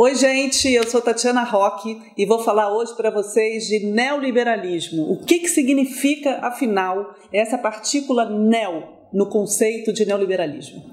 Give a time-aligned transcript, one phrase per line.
[0.00, 5.10] Oi, gente, eu sou Tatiana Roque e vou falar hoje para vocês de neoliberalismo.
[5.10, 10.84] O que, que significa, afinal, essa partícula neo no conceito de neoliberalismo?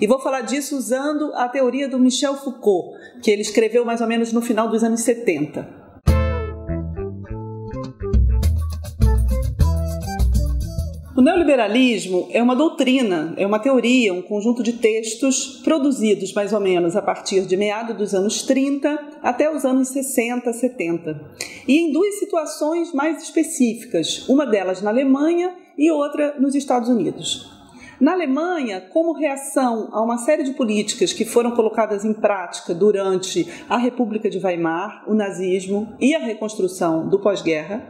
[0.00, 4.06] E vou falar disso usando a teoria do Michel Foucault, que ele escreveu mais ou
[4.06, 5.83] menos no final dos anos 70.
[11.24, 16.94] Neoliberalismo é uma doutrina, é uma teoria, um conjunto de textos produzidos mais ou menos
[16.94, 21.20] a partir de meados dos anos 30 até os anos 60, 70.
[21.66, 27.50] E em duas situações mais específicas, uma delas na Alemanha e outra nos Estados Unidos.
[27.98, 33.48] Na Alemanha, como reação a uma série de políticas que foram colocadas em prática durante
[33.66, 37.82] a República de Weimar, o nazismo e a reconstrução do pós-guerra,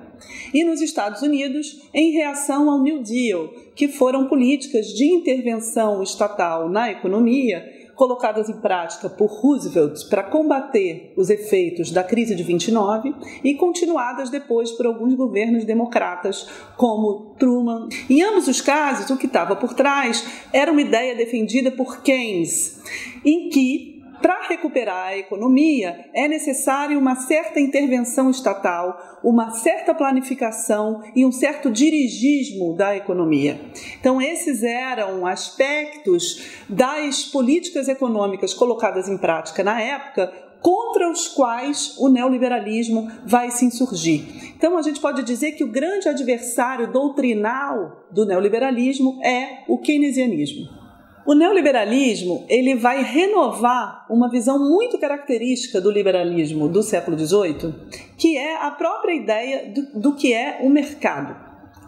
[0.52, 6.68] e nos Estados Unidos, em reação ao New Deal, que foram políticas de intervenção estatal
[6.68, 13.14] na economia colocadas em prática por Roosevelt para combater os efeitos da crise de 29
[13.42, 17.88] e continuadas depois por alguns governos democratas, como Truman.
[18.10, 22.80] Em ambos os casos, o que estava por trás era uma ideia defendida por Keynes,
[23.24, 31.02] em que para recuperar a economia, é necessário uma certa intervenção estatal, uma certa planificação
[31.14, 33.60] e um certo dirigismo da economia.
[33.98, 41.96] Então, esses eram aspectos das políticas econômicas colocadas em prática na época contra os quais
[41.98, 44.54] o neoliberalismo vai se insurgir.
[44.56, 50.83] Então, a gente pode dizer que o grande adversário doutrinal do neoliberalismo é o keynesianismo.
[51.26, 57.74] O neoliberalismo ele vai renovar uma visão muito característica do liberalismo do século XVIII,
[58.18, 61.34] que é a própria ideia do, do que é o mercado.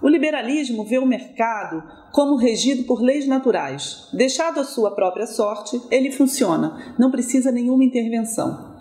[0.01, 4.09] O liberalismo vê o mercado como regido por leis naturais.
[4.13, 8.77] Deixado a sua própria sorte, ele funciona, não precisa nenhuma intervenção.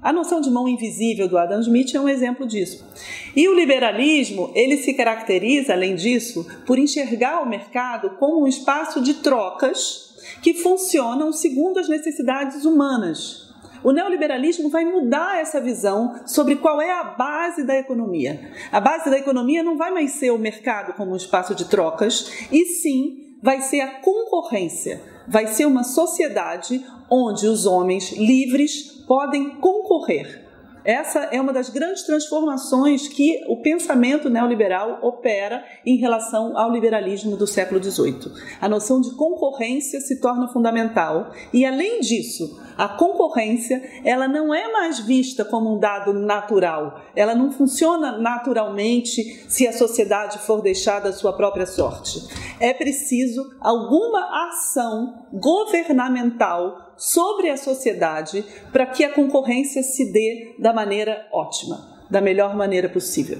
[0.00, 2.86] A noção de mão invisível do Adam Smith é um exemplo disso.
[3.34, 9.00] E o liberalismo, ele se caracteriza, além disso, por enxergar o mercado como um espaço
[9.00, 13.48] de trocas que funcionam segundo as necessidades humanas.
[13.82, 18.52] O neoliberalismo vai mudar essa visão sobre qual é a base da economia.
[18.72, 22.48] A base da economia não vai mais ser o mercado como um espaço de trocas,
[22.50, 25.00] e sim vai ser a concorrência.
[25.26, 30.47] Vai ser uma sociedade onde os homens livres podem concorrer.
[30.84, 37.36] Essa é uma das grandes transformações que o pensamento neoliberal opera em relação ao liberalismo
[37.36, 38.32] do século XVIII.
[38.60, 44.70] A noção de concorrência se torna fundamental e, além disso, a concorrência ela não é
[44.72, 47.00] mais vista como um dado natural.
[47.14, 52.20] Ela não funciona naturalmente se a sociedade for deixada à sua própria sorte.
[52.60, 60.74] É preciso alguma ação governamental sobre a sociedade para que a concorrência se dê da
[60.74, 63.38] maneira ótima, da melhor maneira possível.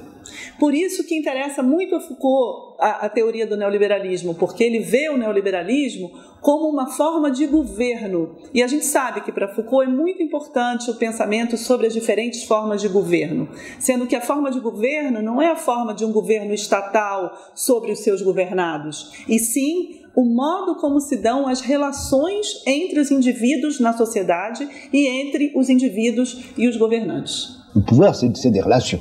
[0.58, 5.08] Por isso que interessa muito a Foucault a, a, teoria do neoliberalismo, porque ele vê
[5.08, 8.36] o neoliberalismo como uma forma de governo.
[8.54, 12.44] E a gente sabe que para Foucault é muito importante o pensamento sobre as diferentes
[12.44, 13.48] formas de governo,
[13.78, 17.90] sendo que a forma de governo não é a forma de um governo estatal sobre
[17.90, 23.80] os seus governados, e sim o modo como se dão as relações entre os indivíduos
[23.80, 27.48] na sociedade e entre os indivíduos e os governantes.
[27.74, 29.00] O pouvoir, c'est des relations.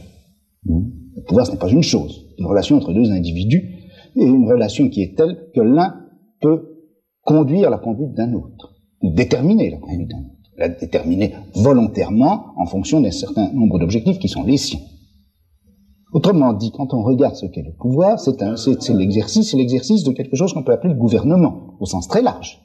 [0.65, 2.25] Le pouvoir, ce n'est pas une chose.
[2.37, 3.63] Une relation entre deux individus
[4.15, 6.05] et une relation qui est telle que l'un
[6.41, 6.77] peut
[7.23, 13.01] conduire la conduite d'un autre, déterminer la conduite d'un autre, la déterminer volontairement en fonction
[13.01, 14.79] d'un certain nombre d'objectifs qui sont les siens.
[16.13, 20.53] Autrement dit, quand on regarde ce qu'est le pouvoir, c'est l'exercice, l'exercice de quelque chose
[20.53, 22.61] qu'on peut appeler le gouvernement, au sens très large.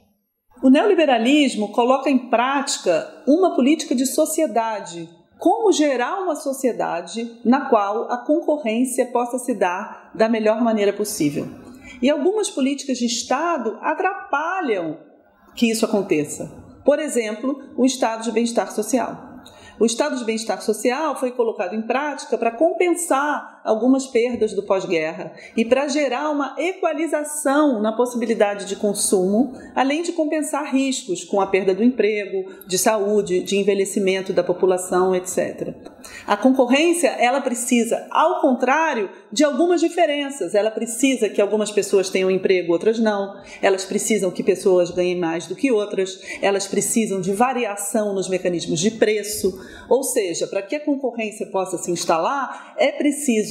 [0.63, 5.09] O neoliberalismo coloca em prática uma política de sociedade.
[5.37, 11.45] Como gerar uma sociedade na qual a concorrência possa se dar da melhor maneira possível.
[12.01, 14.97] E algumas políticas de Estado atrapalham
[15.53, 16.49] que isso aconteça.
[16.85, 19.32] Por exemplo, o estado de bem-estar social.
[19.79, 25.33] O estado de bem-estar social foi colocado em prática para compensar algumas perdas do pós-guerra
[25.55, 31.47] e para gerar uma equalização na possibilidade de consumo, além de compensar riscos com a
[31.47, 35.73] perda do emprego, de saúde, de envelhecimento da população, etc.
[36.27, 40.53] A concorrência, ela precisa, ao contrário, de algumas diferenças.
[40.53, 43.41] Ela precisa que algumas pessoas tenham emprego, outras não.
[43.61, 46.21] Elas precisam que pessoas ganhem mais do que outras.
[46.41, 49.59] Elas precisam de variação nos mecanismos de preço.
[49.89, 52.91] Ou seja, para que a concorrência possa se instalar, é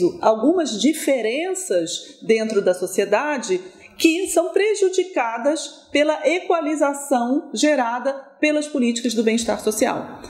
[0.02, 3.60] preciso algumas diferenças dentro da sociedade
[3.96, 10.20] que são prejudicadas pela equalização gerada pelas políticas do bem-estar social.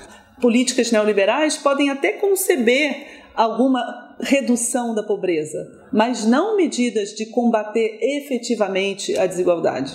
[0.41, 9.17] políticas neoliberais podem até conceber alguma redução da pobreza, mas não medidas de combater efetivamente
[9.17, 9.93] a desigualdade.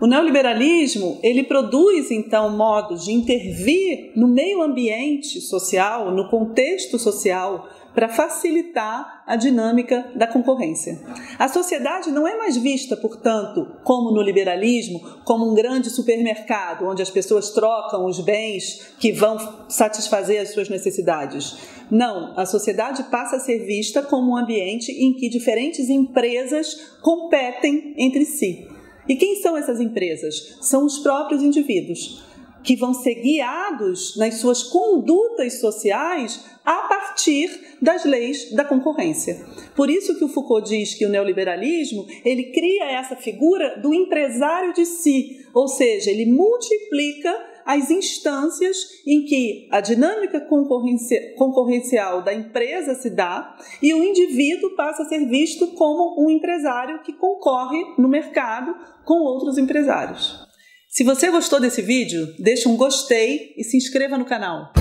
[0.00, 7.68] O neoliberalismo, ele produz então modos de intervir no meio ambiente social, no contexto social,
[7.94, 11.00] para facilitar a dinâmica da concorrência.
[11.38, 17.02] A sociedade não é mais vista, portanto, como no liberalismo, como um grande supermercado onde
[17.02, 19.38] as pessoas trocam os bens que vão
[19.68, 21.56] satisfazer as suas necessidades.
[21.90, 27.94] Não, a sociedade passa a ser vista como um ambiente em que diferentes empresas competem
[27.96, 28.66] entre si.
[29.08, 30.58] E quem são essas empresas?
[30.62, 32.24] São os próprios indivíduos
[32.64, 39.44] que vão ser guiados nas suas condutas sociais a partir das leis da concorrência.
[39.76, 44.72] Por isso que o Foucault diz que o neoliberalismo, ele cria essa figura do empresário
[44.72, 48.76] de si, ou seja, ele multiplica as instâncias
[49.06, 50.40] em que a dinâmica
[51.36, 57.02] concorrencial da empresa se dá e o indivíduo passa a ser visto como um empresário
[57.02, 58.74] que concorre no mercado
[59.04, 60.43] com outros empresários.
[60.94, 64.72] Se você gostou desse vídeo, deixe um gostei e se inscreva no canal.